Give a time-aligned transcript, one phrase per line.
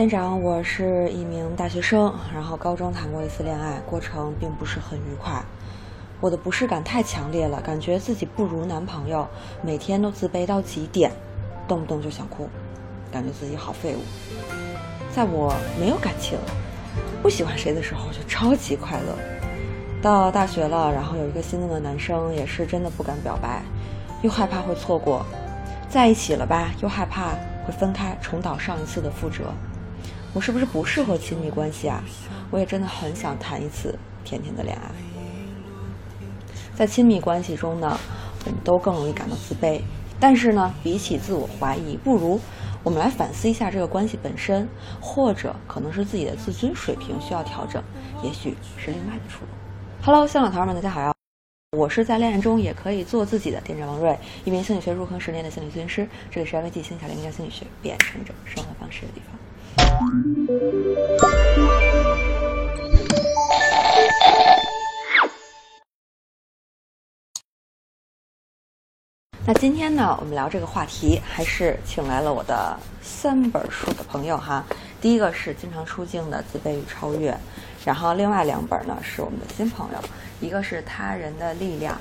[0.00, 5.44] 店长，我是一名大学生，然后高中谈过一次恋爱，过程并不是很愉快。
[6.22, 9.28] 我的不适感太强烈了，感觉自己不如男朋友，
[9.60, 11.12] 每天都自卑到极点，
[11.68, 12.48] 动不动就想哭，
[13.12, 14.00] 感觉自己好废物。
[15.14, 16.38] 在我没有感情、
[17.20, 19.14] 不喜欢谁的时候，就超级快乐。
[20.00, 23.60] 到大学了，然后有一个心动的男生，也是真的不敢表白，
[24.22, 25.26] 又害怕会错过，
[25.90, 27.32] 在一起了吧，又害怕
[27.66, 29.52] 会分开，重蹈上一次的覆辙。
[30.32, 32.02] 我是不是不适合亲密关系啊？
[32.52, 34.90] 我也真的很想谈一次甜甜的恋爱。
[36.74, 37.98] 在亲密关系中呢，
[38.44, 39.80] 我们都更容易感到自卑。
[40.20, 42.38] 但是呢，比起自我怀疑，不如
[42.84, 44.68] 我们来反思一下这个关系本身，
[45.00, 47.82] 或者可能是自己的自尊水平需要调整，
[48.22, 49.50] 也许是另外的出路。
[50.02, 51.12] Hello，新老头们，大家好呀！
[51.76, 56.08] 我是在恋爱中也可以做自己的店长王瑞，一名心理学入坑十年的心理咨询师。
[56.30, 59.39] 这里是 IVG 心理小林教心理学，变成一种生活方式的地方。
[69.46, 74.64] 那今天呢，我们聊这个话题，还是请来了我的三本书的朋友哈。
[75.00, 77.32] 第一个是经常出镜的《自卑与超越》，
[77.84, 79.98] 然后另外两本呢是我们的新朋友，
[80.40, 81.96] 一个是《他人的力量》，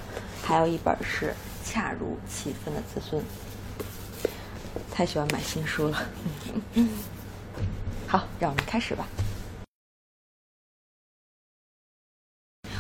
[0.46, 1.34] 还有一本是
[1.68, 3.20] 《恰如其分的自尊》。
[4.92, 6.04] 太喜欢买新书了。
[8.10, 9.08] 好，让我们开始吧。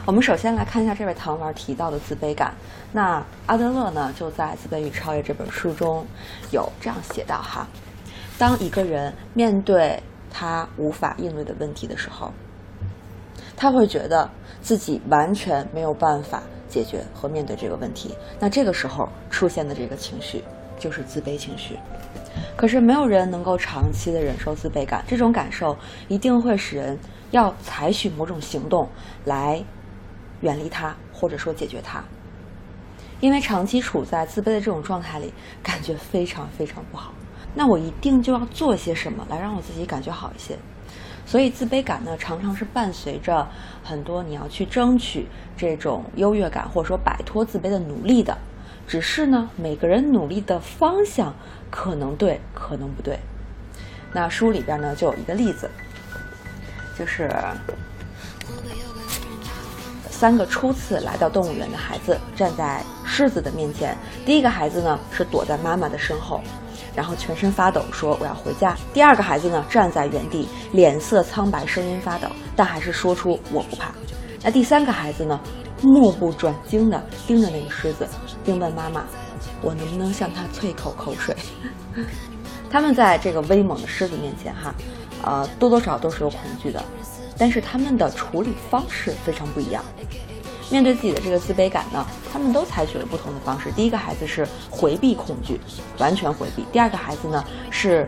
[0.08, 2.52] 我们首先来看一下这位糖丸提到的自卑感。
[2.92, 6.04] 那阿德勒呢，就在《自卑与超越》这本书中
[6.50, 7.68] 有这样写道：哈，
[8.40, 12.34] 当一个人面对他无法应对的问题的时候，
[13.56, 14.28] 他会觉得
[14.64, 18.16] 自己完全没有办法解决和面对这个问题。
[18.40, 20.44] 那这个时候出现的这个情绪
[20.80, 21.78] 就是自卑情绪。
[22.56, 25.78] 可是没有人能够长期的忍受自卑感，这种感受
[26.08, 26.98] 一定会使人
[27.32, 28.88] 要采取某种行动
[29.26, 29.64] 来
[30.42, 32.04] 远离它，或者说解决它。
[33.20, 37.14] 因为长期处在自卑的这种状态里，感觉非常非常不好。
[37.54, 40.58] 那我一定就要做些什么来让我自己感觉好一些。
[41.26, 43.48] 所以自卑感呢，常常是伴随着
[43.84, 48.38] 很多你要去争取这种优越感，或者说摆脱自卑的努力的。
[48.90, 51.32] 只是呢，每个人努力的方向
[51.70, 53.20] 可能对，可能不对。
[54.12, 55.70] 那书里边呢，就有一个例子，
[56.98, 57.30] 就是
[60.10, 63.96] 三个初次来到动物园的孩子站在狮子的面前。
[64.26, 66.42] 第一个孩子呢是躲在妈妈的身后，
[66.96, 68.76] 然后全身发抖，说我要回家。
[68.92, 73.92] 第二个孩子呢站在原地，脸色苍白，声音发抖，但还是说出我不怕。
[74.42, 75.40] 那第三个孩子呢，
[75.82, 78.08] 目不转睛地盯着那个狮子，
[78.44, 79.04] 并问妈妈
[79.62, 81.36] ：“我能不能向他啐一口口水？”
[82.70, 84.74] 他们在这个威猛的狮子面前，哈，
[85.24, 86.84] 呃，多多少少都是有恐惧的，
[87.38, 89.84] 但是他们的处理方式非常不一样。
[90.72, 93.72] 面对自己的这个自卑感呢，他们都采取了不同的方式。
[93.72, 95.60] 第一个孩子是回避恐惧，
[95.98, 98.08] 完全回避；第二个孩子呢是，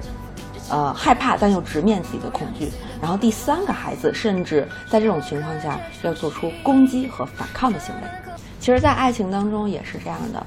[0.72, 2.68] 呃，害怕但又直面自己的恐惧；
[3.02, 8.02] 然后第三个孩子甚至在这种情况下要做出攻击和反抗的行为。
[8.60, 10.42] 其实，在爱情当中也是这样的。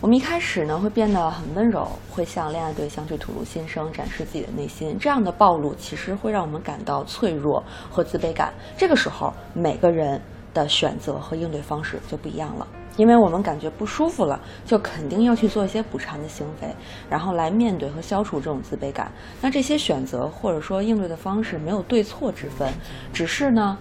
[0.00, 4.98] 我们一开始呢会变得很温柔，会向恋爱对象去吐露心声，展示自己的内心。
[5.00, 8.52] 这样的暴露其实会让我们感到脆弱和自卑感。
[8.76, 10.20] 这个时候，每个人
[10.54, 12.66] 的选择和应对方式就不一样了，
[12.96, 16.74] 因为我们感觉不舒服了，就肯定要去做一些补偿的行为，
[17.10, 19.12] 然后来面对和消除这种自卑感。
[19.42, 22.72] 那这些选择或者说应对的方式没有对错之分，
[23.12, 23.76] 只是呢。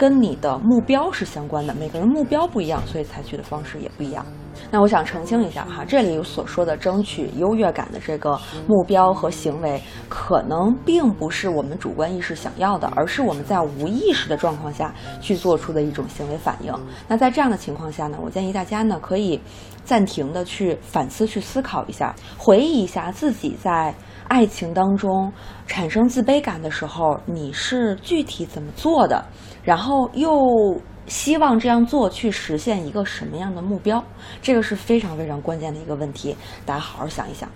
[0.00, 4.24] 跟你的目标是相关的，每个人目标不一样，所以采取的方式也不一样。
[4.70, 9.78] 那我想澄清一下哈，这里所说的争取优越感的这个目标和行为，
[10.08, 16.72] 可能并不是我们主观意识想要的，而是我们在无意识的状况下去做出的一种行为反应。
[17.06, 19.38] 那在这样的情况下呢，我建议大家呢可以
[19.84, 23.94] 暂停的去反思、去思考一下，回忆一下自己在。
[24.30, 25.32] 爱情当中
[25.66, 29.26] 产生自卑感的时候，你是具体怎么做的？
[29.62, 34.02] 然后又希望这样做去实现一个什么样的目标？
[34.40, 37.48] 这个是非常非常关键的一个问题，大家好好想一想。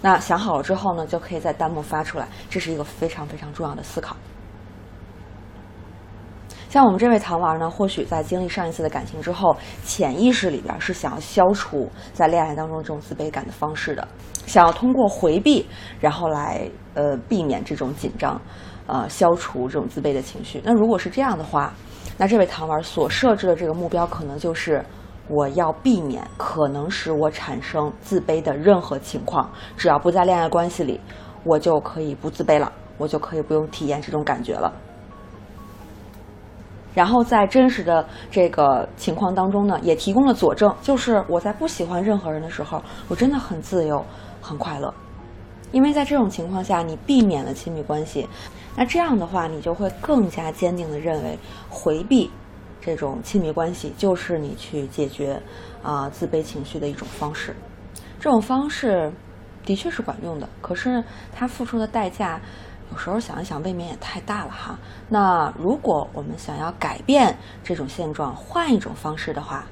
[0.00, 4.16] 那想好了之后呢，就可以在弹幕发出来，这是一个非常非常重要的思考。
[6.68, 14.08] 像我们这位糖丸呢，或许在经历上一次的感情之后，潜意识里边是想要消除在恋爱当中这种自卑感的方式的，
[14.46, 15.66] 想要通过回避，
[16.00, 18.40] 然后来呃避免这种紧张，
[18.86, 20.60] 呃消除这种自卑的情绪。
[20.64, 21.72] 那如果是这样的话，
[22.18, 24.84] 那这位糖丸所设置的这个目标，可能就是
[25.28, 31.00] 我要避免可能使我产生自卑的任何情况，只要不在恋爱关系里，
[31.44, 34.72] 我就可以不自卑了，我就可以不用体验这种感觉了。
[36.94, 44.04] 然后在真实的这个情况当中呢，也提供了佐证，就是我在不喜欢任何人的时候，我真的很自由、
[44.42, 44.92] 很快乐。
[45.70, 48.28] 因为在这种情况下，你避免了亲密关系，
[48.76, 51.38] 那这样的话，你就会更加坚定的认为，
[51.68, 52.30] 回避
[52.80, 55.40] 这种亲密关系就是你去解决
[55.82, 57.54] 啊自卑情绪的一种方式。
[58.18, 59.12] 这种方式
[59.64, 61.02] 的确是管用的，可是
[61.34, 62.40] 它付出的代价。
[62.90, 64.78] 有时候想一想，未免也太大了哈。
[65.08, 67.34] 那如果我们想要改变
[67.64, 69.64] 这种现状，换一种方式的话，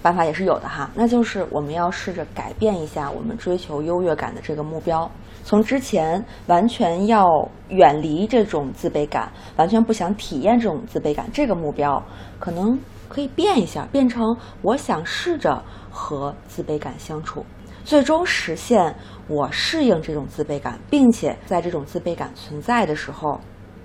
[0.00, 0.90] 办法也是有的哈。
[0.94, 5.10] 那就是我们要试着改变一下我们追求优越感的这个目标，
[5.44, 7.26] 从之前完全要
[7.68, 12.02] 远离这种自卑感，完全不想体验这种自卑感，这个目标
[12.38, 12.78] 可能
[13.08, 17.44] 可以变一下，变成我想试着和自卑感相处。
[17.84, 18.94] 最终实现
[19.26, 23.40] 我适应这种自卑感，并且在这种自卑感存在的时候，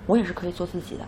[0.06, 1.04] 我也是可以做自己的。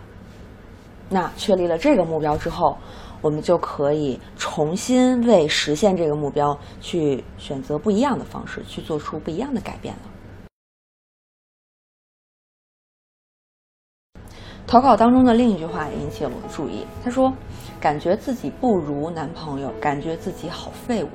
[1.09, 2.77] 那确立了这个目标之后，
[3.21, 10.10] 我们就可以重新为实现这个目标去选择不一样的方式，去做出不一样的改变了。
[14.71, 17.33] 投稿当中的另一句话引起了我的注意，他说
[17.81, 21.09] ：“感觉自己不如男朋友，感觉自己好废物。”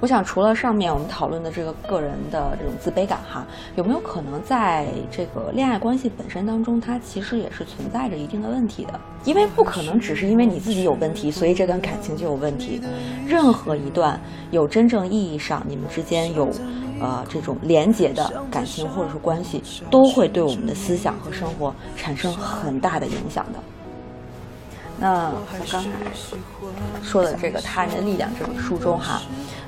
[0.00, 3.46] 我想，除了上面我们讨论的这个个人的这种自卑感哈，
[3.76, 9.00] 有没有可能在这个恋爱关系本身当中，它其实也是存在着一定的问题的？
[9.24, 12.80] 因为不可能只是因为你自己有问题，所以这段感情就有问题。
[13.26, 14.20] 任何一段
[14.50, 16.48] 有真正意义上你们之间有，
[17.00, 23.58] 呃，这种连结的感情或者是关系，都会对我们的思想和生活产生很大的影响的。
[24.98, 25.90] 那我刚才
[27.02, 29.20] 说的这个《他人的力量》这本书中哈。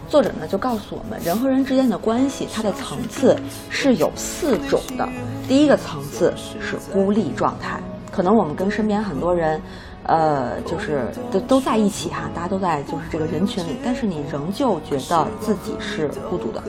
[0.09, 3.37] 作者呢就告诉我们，人和人之间的关系，它的层次
[3.69, 5.07] 是有四种的。
[5.47, 7.79] 第一个层次是孤立状态，
[8.11, 9.61] 可能我们跟身边很多人，
[10.05, 16.63] 呃，就是都都在一起哈，大家都在就是这个人群里，但是你仍旧觉得自己是孤独的。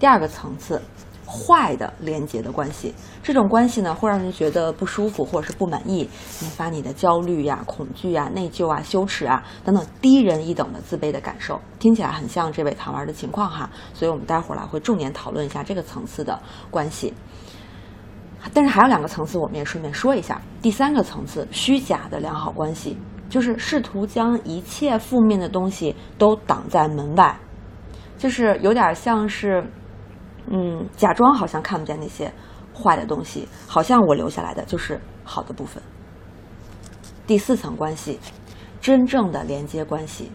[0.00, 0.82] 第二个层次。
[1.26, 6.08] 坏的连接的关系，这种关系呢会让人觉得不舒服或者是不满意，
[6.40, 16.40] 引发你的焦虑呀、恐惧啊、内疚啊、羞耻啊等等低人一等的自卑的感受，听起来很像这位糖丸的情况哈，所以我们待会儿来会重点讨论一下这个层次的
[16.70, 17.12] 关系。
[18.54, 20.40] 但是还有两个层次，我们也顺便说一下。
[20.62, 22.96] 第三个层次，虚假的良好关系，
[23.28, 27.36] 就是试图将一切负面的东西都挡在门外，
[28.16, 29.64] 就是有点像是。
[30.48, 32.32] 嗯，假装好像看不见那些
[32.74, 35.82] 坏的东西，好像我留下来的就是好的部分。
[37.26, 38.20] 第四层关系，
[38.80, 40.30] 真正的连接关系，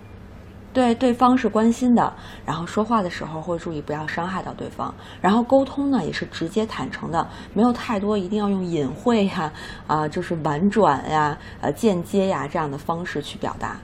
[0.74, 2.14] 对对方是关心的，
[2.46, 9.54] 然后说话的时候会注意不要伤害到对方，然后沟通呢也是直接坦诚的，没有太多一定要用隐晦呀
[9.88, 13.78] 啊，就是婉转呀、呃间接呀这样的方式去表达。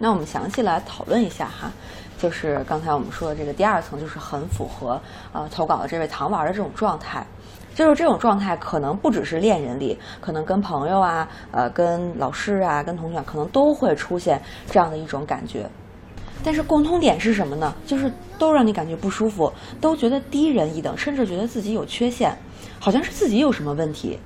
[0.00, 1.70] 那我们详细来讨论一下哈。
[2.18, 5.00] 就是刚才我们说的这个第二层，就是很符合
[5.32, 7.26] 呃投稿的这位糖丸的这种状态，
[7.74, 14.40] 就是这种状态可能不只是恋人里，可能跟朋友啊、呃跟老师啊、跟同学可能都会出现
[14.70, 15.68] 这样的一种感觉。
[16.42, 17.74] 但是共通点是什么呢？
[17.86, 22.36] 就是都让你感觉不舒服，都觉得低人一等，甚至觉得自己有缺陷，
[22.78, 24.18] 好像是自己有什么问题。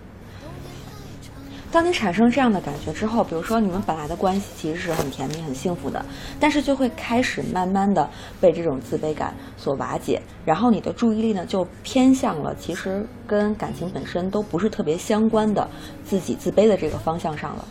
[1.71, 6.03] 当你产生这样的感觉之后，比如说你们本来的关系其实是很甜蜜、很幸福的，
[6.41, 8.09] 但是就会开始慢慢的
[8.41, 15.69] 被这种自卑感所瓦解，然后你的注意力呢就偏向了其实跟感情本身都不是特别相关的
[16.03, 17.65] 自己自卑的这个方向上了。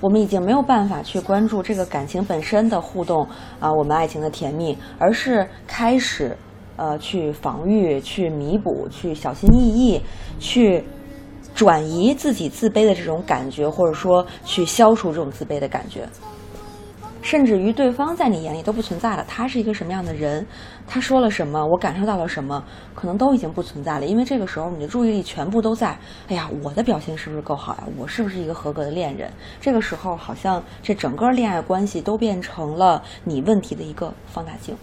[0.00, 3.26] 我们已经没有办法去关注这个感情本身的互动
[3.58, 6.36] 啊，我们爱情的甜蜜，而是开始
[6.76, 10.00] 呃去防御、去弥补、去小心翼翼、
[10.38, 10.84] 去。
[11.54, 16.08] 转移自己自卑的这种感觉，或者说去消除这种自卑的感觉，
[17.20, 19.24] 甚至于对方在你眼里都不存在了。
[19.28, 20.44] 他是一个什么样的人？
[20.88, 21.64] 他说了什么？
[21.64, 22.62] 我感受到了什么？
[22.94, 24.04] 可能都已经不存在了。
[24.04, 25.96] 因为这个时候你的注意力全部都在，
[26.28, 27.84] 哎呀，我的表现是不是够好呀？
[27.96, 29.30] 我是不是一个合格的恋人？
[29.60, 34.74] 这个时候好像这整个恋爱关系都变成了你问题的一个放大镜。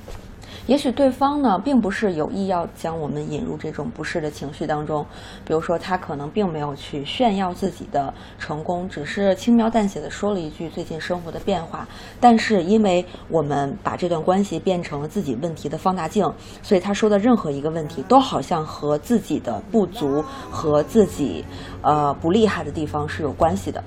[0.69, 5.03] 也许对方呢，并不是有意要将我们引入这种不适的情绪当中，
[5.43, 11.87] 比如说他可能并没有去炫耀自己的成功，只是轻描淡写的说了一句最近生活的变化。
[12.19, 21.43] 但是因为我们把这段关系变成了自己问题的放大镜，所以他说的任何一个问题都好像和自己的不足和自己
[21.81, 23.83] 呃不厉害的地方是有关系的。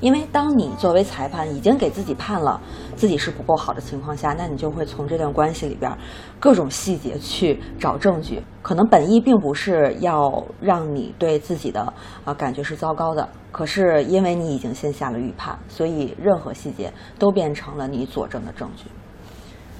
[0.00, 2.60] 因为当你作为裁判已经给自己判了
[2.94, 5.90] 自己是不够好的情况下，那你就会从这段关系里边
[6.38, 8.40] 各种细节去找证据。
[8.62, 11.92] 可能本意并不是要让你对自己的
[12.24, 18.84] 啊感觉是糟糕的，可是因为你已经先下了预判，所以任何细节都变成了你佐证的证据。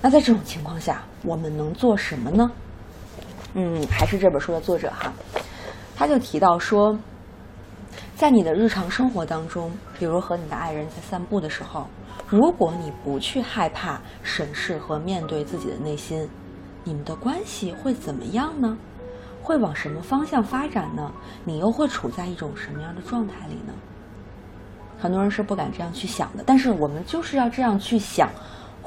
[0.02, 2.50] 那在这种情况下，我们能做什么呢？
[3.54, 5.12] 嗯，还是这本书的作者哈，
[5.94, 6.98] 他就提到说。
[8.18, 11.86] 在你的日常生活当中，比如和你的爱人在散步的时候，
[12.26, 16.28] 如果你不去害怕审视和面对自己的内心，
[16.82, 18.76] 你们的关系会怎么样呢？
[19.40, 21.12] 会往什么方向发展呢？
[21.44, 23.72] 你又会处在一种什么样的状态里呢？
[24.98, 28.28] 很多人是不敢这样去想的，但是我们就是要这样去想。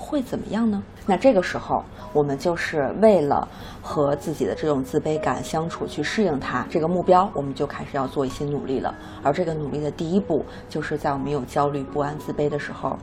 [0.01, 0.81] 会怎么样呢？
[1.05, 3.47] 那这个时候，我们就是为了
[3.81, 8.93] 和自己的这种自卑感相处，去适应它这个目标，我们就开始要做一些努力了。
[9.23, 12.97] 而这个努力的第一步，就是在我们有焦虑、不安、自卑的时候，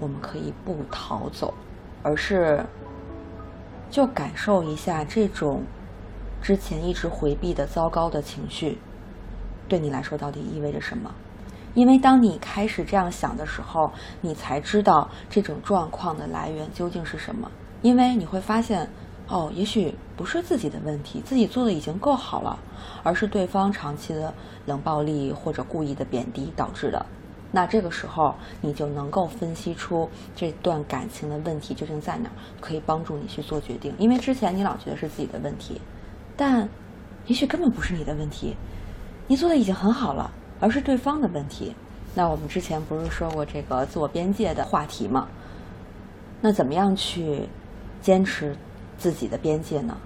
[0.00, 1.52] 我们可以不逃走，
[2.02, 2.64] 而是
[3.90, 5.62] 就感受一下这种
[6.42, 8.78] 之前一直回避的糟糕的情绪，
[9.68, 11.14] 对你来说到底意味着什么。
[11.74, 13.90] 因为当你开始这样想的时候，
[14.20, 17.50] 你才知道这种状况的来源究竟是什么。
[17.82, 18.88] 因为你会发现，
[19.28, 22.58] 哦，也许不是自己的问题，自己做的已经够好了，
[23.02, 24.32] 而是对方长期的
[24.66, 27.04] 冷暴力或者故意的贬低导致的。
[27.50, 33.92] 那这个时候，你就能够分析出这段感情的问题究竟在哪，可以帮助你去做决定。
[33.98, 35.80] 因为之前你老觉得是自己的问题，
[36.36, 36.68] 但
[37.26, 38.56] 也许根本不是你的问题，
[39.26, 40.30] 你做的已经很好了。
[40.60, 41.74] 而是对方的问题。
[42.14, 45.26] 那我们之前不是说过这个自我边界的话题吗？
[46.40, 47.48] 那怎么样去
[48.00, 48.56] 坚持
[48.96, 49.96] 自己的边界呢？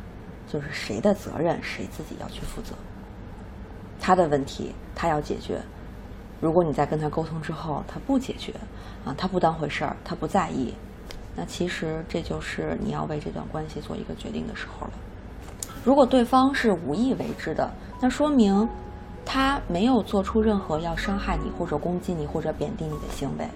[0.47, 2.75] 就是谁的责任谁自己要去负责。
[4.00, 5.61] 他的问题他要解决。
[6.40, 8.55] 如果你在跟他沟通之后他不解决
[9.05, 10.73] 啊，他不当回事儿，他不在意，
[11.37, 14.93] 那其实这就是你要为这段关系做一个决定的时候了。
[15.85, 18.67] 如果对方是无意为之的，那说明。
[19.31, 23.47] 他没有做出任何要伤害你或者攻击你或者贬低你的行为，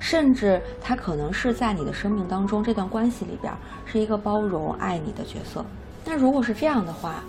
[0.00, 5.64] 甚至他可能是在你的生命当中这段关系里边是一个包容爱你的角色。
[6.04, 7.22] 那如果是这样的话，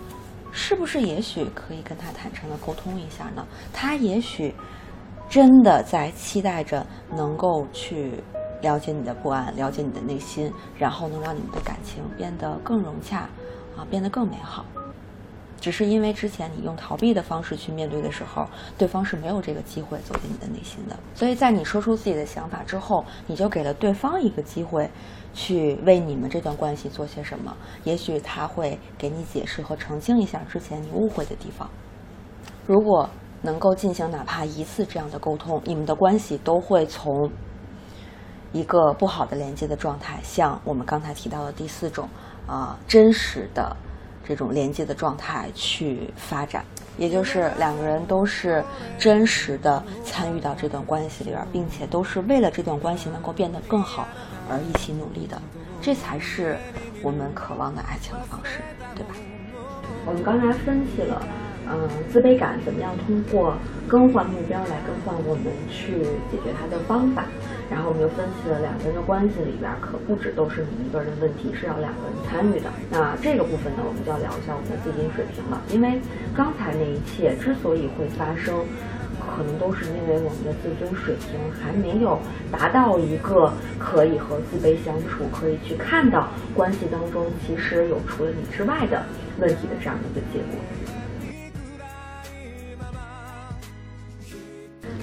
[0.50, 3.46] 是不是也许可以跟他坦诚的沟通一下呢？
[3.72, 4.52] 他也许
[5.28, 8.20] 真的在期待着能够去
[8.60, 13.18] 了解你的不安，了解你的内心，然后能让你们的感情变得更融洽，
[13.76, 14.64] 啊，变得更美好。
[15.60, 18.46] 只是因为之前你用逃避的方式去面对的时候，
[18.76, 20.96] 对方是没有这个机会走进你的内心的。
[21.14, 24.88] 所以在你说出自己的想法之后，你就给了对方一个机会，
[25.34, 27.56] 去为你们这段关系做些什么。
[27.84, 31.68] 也许他会给你解释和澄清一下之前你误会的地方。
[32.66, 33.08] 如果
[33.42, 37.30] 能够进行哪怕一次这样的沟通，你们的关系都会从
[38.52, 42.08] 一个不好的连接的状态，向我们刚才提到的第四种
[42.46, 43.76] 啊真实的。
[44.28, 46.62] 这种连接的状态去发展，
[46.98, 48.62] 也就是两个人都是
[48.98, 54.06] 真实的参与到这段关系里边，并且都是为了这段关系能够变得更好
[54.50, 55.40] 而一起努力的，
[55.80, 56.58] 这才是
[57.02, 58.60] 我们渴望的爱情的方式，
[58.94, 59.14] 对吧？
[60.04, 61.47] 我们刚才分析了。
[61.70, 63.54] 嗯，自卑感怎么样通过
[63.86, 67.24] 更换目标来更换我们去解决它的方法？
[67.70, 72.72] 然后我们又分析了两个人的关系里边，可不止都是你一个人的问题，是要两个人参与的。
[72.90, 75.60] 那这个部分呢，我们就要聊一下我们的自尊水平了。
[75.68, 76.00] 因为
[76.34, 78.64] 刚才那一切之所以会发生，
[79.20, 82.18] 可能都是因为我们的自尊水平还没有
[82.50, 89.04] 达到一个可以和自卑相处，可以去看到关系当中其实有除了你之外的
[89.38, 90.56] 问题的这样的一个结果。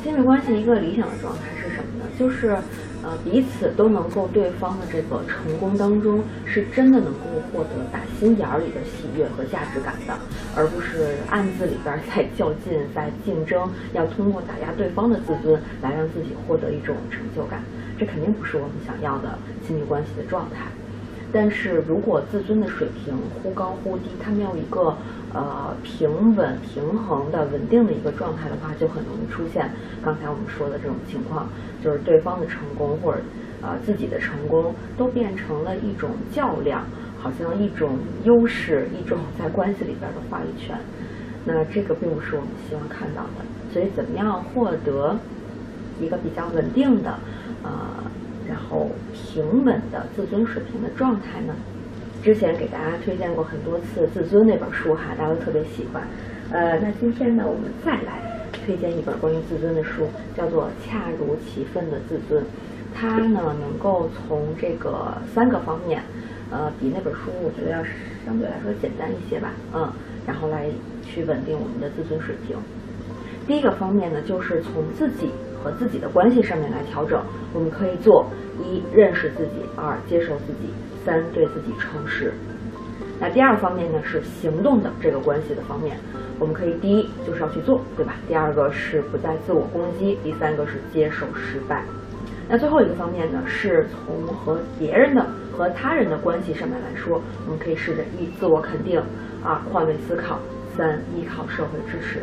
[0.05, 2.05] 亲密关系一个理想的状态是什么呢？
[2.15, 2.49] 就是，
[3.01, 7.21] 呃，彼此都能够对方的这个成功当中，是真的能够
[7.51, 10.13] 获得打心眼儿里的喜悦和价值感的，
[10.55, 17.63] 而不是暗自里边在较劲、在竞争，要通过打压对方的自尊来让自己获得一种成就感。
[17.97, 20.67] 这肯定不是我们想要的亲密关系的状态。
[21.33, 24.95] 但是如果自尊的水平忽高忽低，它没有一个
[25.33, 29.69] 呃平稳平衡的稳定的一个状态的话，就很容易出现
[30.01, 31.47] 刚才我们说的这种情况，
[31.83, 33.19] 就是对方的成功或者
[33.61, 36.85] 呃自己的成功都变成了一种较量，
[37.19, 40.77] 好像一种优势，一种在关系里边的话语权。
[41.43, 43.43] 那这个并不是我们希望看到的。
[43.73, 45.17] 所以，怎么样获得
[45.99, 47.19] 一个比较稳定的
[47.61, 47.71] 呃？
[48.47, 51.55] 然后平稳的自尊水平的状态呢？
[52.23, 56.01] 之前给大家推荐过很多次《自尊》那本书哈，大家都特别喜欢。
[56.51, 58.19] 呃，那今天呢，我们再来
[58.51, 62.43] 推荐一本关于自尊的书，叫做《恰如其分的自尊》。
[62.95, 66.01] 它呢能够从这个三个方面，
[66.49, 67.83] 呃，比那本书我觉得要
[68.25, 69.91] 相对来说简单一些吧，嗯，
[70.25, 70.67] 然后来
[71.03, 72.57] 去稳定我们的自尊水平。
[73.45, 75.29] 第一个方面呢，就是从自己
[75.65, 77.19] 和自己的关系上面来调整。
[77.51, 78.27] 我们可以做
[78.61, 80.69] 一认识自己，二接受自己，
[81.03, 82.31] 三对自己诚实。
[83.19, 85.97] 那第二方面呢，是行动的这个关系的方面。
[86.37, 88.15] 我们可以第一就是要去做，对吧？
[88.27, 91.83] 第二个是不再自我攻击，第三个是接受失败。
[92.47, 99.01] 那最后一个方面呢，是从和别人的和他人的关系上面来说，我们可以试着一自我肯定，
[99.43, 100.37] 二换位思考，
[100.75, 102.19] 三依靠社会支持。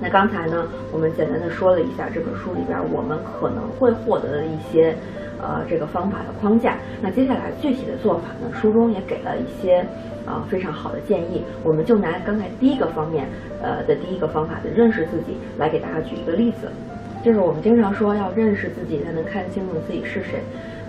[0.00, 4.96] 那刚才呢，我们简单的说了一下这本书里边我们可能会获得的一些，
[5.40, 6.78] 呃，这个方法的框架。
[7.02, 9.84] 那接下来具体的做法呢，书中也给了一些，
[10.26, 11.44] 呃，非常好的建议。
[11.62, 13.28] 我们就拿刚才第一个方面，
[13.62, 16.70] 呃的第一个方法的认识自己来给大家举一个例子。
[17.22, 20.40] 就是我们经常说要认识自己才能看清楚自己是谁，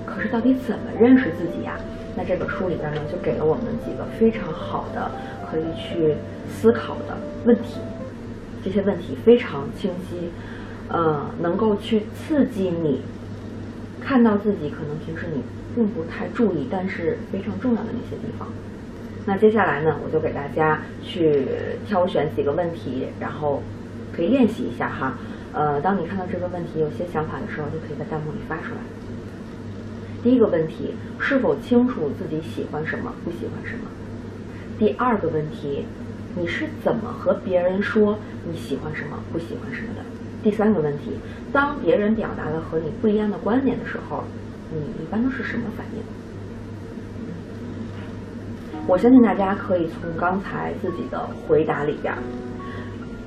[0.05, 1.77] 可是到底怎么认识自己呀？
[2.15, 5.11] 那这本书里边呢，就给了我们几个非常好的
[5.49, 6.15] 可以去
[6.49, 7.81] 思考的问题。
[8.63, 10.29] 这些问题非常清晰，
[10.87, 13.01] 呃，能够去刺激你
[13.99, 15.41] 看到自己可能平时你
[15.73, 18.47] 并不太注意，但是非常重要的那些地方。
[19.25, 21.45] 那接下来呢，我就给大家去
[21.87, 23.61] 挑选几个问题，然后
[24.15, 25.17] 可以练习一下哈。
[25.53, 28.81] 呃，当你看到这个问题有些想法的时候，就可以在弹幕里发出来。
[30.23, 33.85] 第一个问题，是否清楚自己喜欢什么，不喜欢什么？
[34.77, 35.85] 第二个问题。
[36.35, 40.01] 你是怎么和别人说你喜欢什么、不喜欢什么的？
[40.43, 41.11] 第三个问题，
[41.51, 44.23] 当别人表达了和你不一样的观点的时候，
[44.73, 46.01] 你一般都是什么反应？
[48.87, 52.13] 我相信大家可以从刚才自己的回答里边。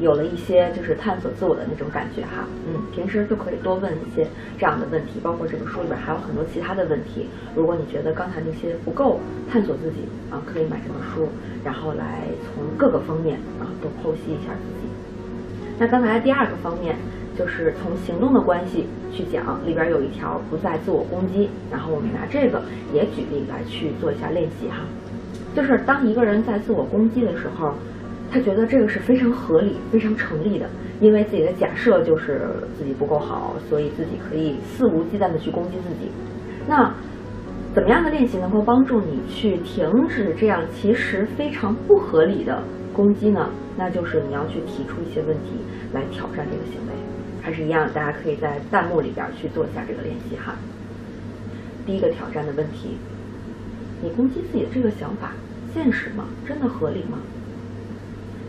[0.00, 4.26] 有了一些就是探索自我的那种感觉哈，嗯，平时就可以多问一些
[4.58, 7.28] 这样的问题，包括这个书里边还有很多其他的问题。
[7.54, 9.98] 如果你觉得刚才那些不够探索自己
[10.30, 11.28] 啊，可以买这本书，
[11.64, 14.92] 然后来从各个方面啊都剖析一下自己。
[15.78, 16.96] 那刚才第二个方面
[17.38, 22.60] 就是从行动的关系去讲，里边有一条不再自我攻击，然后我们拿这个
[22.92, 24.78] 也举例来去做一下练习哈，
[25.54, 27.72] 就是当一个人在自我攻击的时候。
[28.34, 30.68] 他觉得这个是非常合理、非常成立的，
[31.00, 36.10] 因为自己的假设就是自己不够好，所以自己可以肆无忌惮的去攻击自己。
[36.66, 36.92] 那
[37.72, 42.60] 怎么样的练习能够帮助你去停止这样其实非常不合理的
[42.92, 43.48] 攻击呢？
[43.78, 45.60] 那就是你要去提出一些问题
[45.92, 46.92] 来挑战这个行为。
[47.40, 50.56] 还是一样，大家可以在弹幕里边去做一下这个练习哈。
[51.86, 52.98] 第一个挑战的问题：
[54.02, 55.34] 你攻击自己的这个想法
[55.72, 56.24] 现实吗？
[56.44, 57.18] 真的合理吗？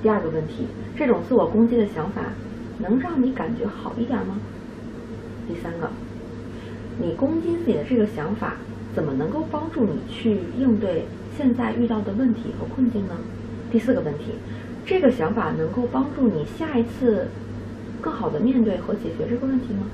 [0.02, 2.22] 第二个问题，这种自我攻击的想法
[2.80, 4.38] 能让你感觉好一点吗？
[5.48, 5.90] 第三个，
[7.00, 8.58] 你攻击自己的这个想法
[8.94, 11.06] 怎么能够帮助你去应对
[11.36, 13.16] 现在遇到的问题和困境呢？
[13.72, 14.26] 第四个问题，
[14.86, 17.28] 这个想法能够帮助你下一次
[18.00, 19.88] 更好的面对和解决这个问题吗？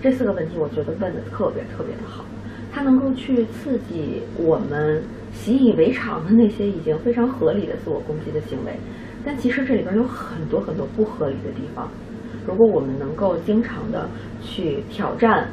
[0.00, 2.24] 这四个问题我觉得问的特别特别的好，
[2.72, 5.02] 它能够去刺激我们。
[5.32, 8.76] 习以为常的那些已经非常合理的自我攻击的行为，
[9.24, 11.88] 但其实这里边有很多很多不合理的地方。
[12.46, 14.08] 如果我们能够经常的
[14.40, 15.48] 去挑战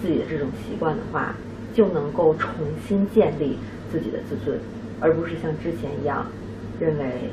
[0.00, 1.34] 自己的这种习惯的话，
[1.72, 2.50] 就能够重
[2.86, 3.56] 新建立
[3.90, 4.58] 自己的自尊，
[5.00, 6.26] 而不是像之前一样
[6.78, 7.30] 认为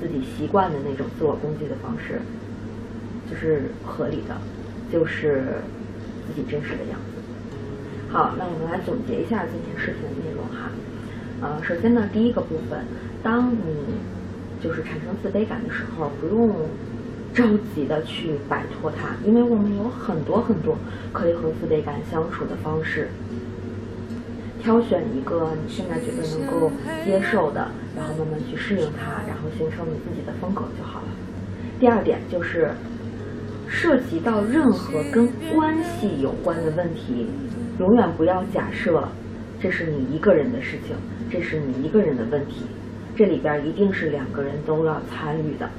[0.00, 2.20] 自己习惯的那种自我攻击的方式
[3.30, 4.36] 就是合理的，
[4.92, 5.44] 就是
[6.26, 7.20] 自己真实的样子。
[8.10, 10.70] 好，那我们来总结一下今天视频的内容哈。
[11.40, 12.84] 呃，首先呢，第一个部分，
[13.22, 13.58] 当你
[14.62, 16.54] 就是产生自卑感的时候，不用
[17.32, 20.76] 着急的去摆脱它，因为我们有很多很多
[21.12, 23.08] 可以和自卑感相处的方式。
[24.60, 26.70] 挑选一个你现在觉得能够
[27.02, 31.06] 接受的，然后慢慢去适应它，然后形成你自己的风格就好了。
[31.78, 32.70] 第二点就是，
[33.66, 37.26] 涉及到任何跟关系有关的问题，
[37.78, 39.08] 永远不要假设
[39.60, 40.96] 这是你一个人的事情。
[41.30, 42.64] 这是你一个人的问题，
[43.14, 45.70] 这里边一定是两个人都要参与的。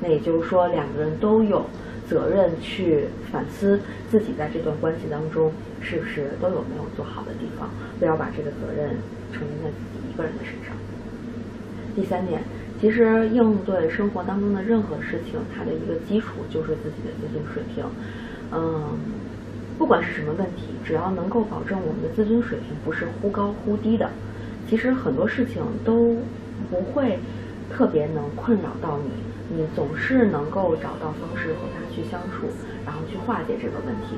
[0.00, 1.66] 那也就是说，两个人都有
[2.08, 3.78] 责任去反思
[4.10, 5.52] 自己在这段关系当中
[5.82, 8.96] 是不是都有没有做好的地方，不要把这个责任
[9.32, 10.74] 承担在自己一个人的身上。
[11.94, 12.40] 第三点，
[12.80, 17.84] 其实应对生活当中的任何事情，它的一个基础就是自己的自尊水平。
[18.50, 18.82] 嗯，
[19.78, 24.10] 不管是什么问题，只要能够保证我们的自尊水平不是忽高忽低的。
[24.68, 26.16] 其实很多事情都
[26.70, 27.18] 不会
[27.70, 32.46] 特别能困扰到你，你总是能够找到方式和他去相处，
[32.86, 34.16] 然后去化解这个问题。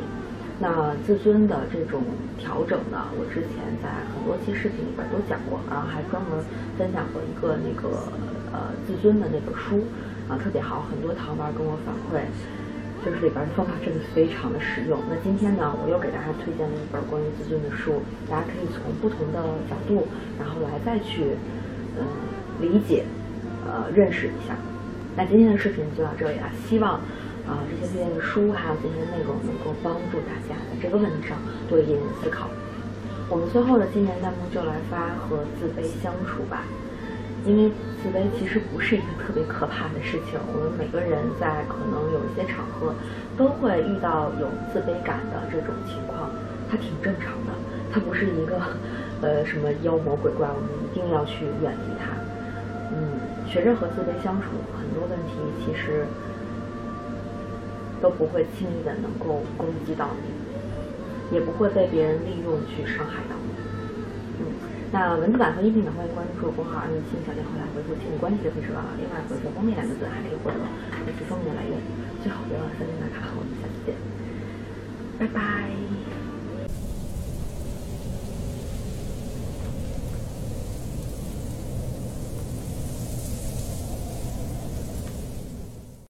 [0.59, 2.01] 那自尊的这种
[2.38, 6.40] 调整呢，我之前在很多期视频里边都讲过，然后还专门
[6.79, 8.09] 分享过一个那个
[8.53, 9.85] 呃自尊的那本书，
[10.29, 12.25] 啊特别好，很多糖丸跟我反馈，
[13.07, 14.99] 就是里边的方法真的非常的实用。
[15.09, 19.38] 那今天呢，我又给大家推荐了一本关于自尊的书，大家可以从不同的
[19.71, 21.38] 角度，然后来再去
[21.95, 22.03] 嗯
[22.61, 23.05] 理解，
[23.64, 24.59] 呃认识一下。
[25.14, 27.01] 那今天的视频就到这里了，希望。
[27.47, 31.38] 啊，这些推荐的书还有今天的内容能够帮助大家在这个问题上
[31.71, 32.51] 多一点点思考。
[33.31, 36.64] 我们最后的今年弹幕就来发和自卑相处吧，
[37.47, 37.71] 因为
[38.03, 40.35] 自卑其实不是一个特别可怕的事情。
[40.53, 42.93] 我们每个人在可能有一些场合
[43.39, 46.29] 都会遇到有自卑感的这种情况，
[46.69, 47.55] 它挺正常的，
[47.95, 48.59] 它不是一个
[49.23, 52.11] 呃什么妖魔鬼怪，我们一定要去远离它。
[52.91, 56.05] 嗯，学着和自卑相处，很多问题其实。
[57.99, 63.36] 都不会轻易的能够攻击到你，也不会被别人利用去伤害到。
[64.97, 68.97] 那文字版和音频版欢迎关注公号“二零七小店”后台回复“亲密关系”就可以收到了。
[68.97, 70.57] 另外回复“封面”两个字还可以获得
[71.05, 71.77] 本次封面的来源。
[72.23, 73.93] 最后别忘了三连打卡，我们下次见，
[75.21, 75.69] 拜拜。